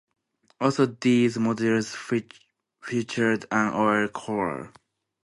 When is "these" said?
0.87-1.37